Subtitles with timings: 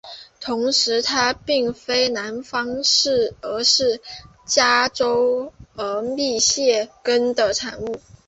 [0.39, 2.77] 同时它并非南方
[3.41, 4.01] 而是
[4.47, 7.99] 加州和密歇根的产物。